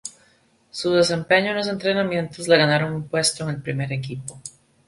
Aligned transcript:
Su 0.71 0.93
desempeño 0.93 1.51
en 1.51 1.57
los 1.57 1.67
entrenamientos 1.67 2.47
le 2.47 2.57
ganaron 2.57 2.91
un 2.95 3.07
puesto 3.07 3.43
en 3.43 3.51
el 3.57 3.61
primer 3.61 3.93
equipo. 3.93 4.41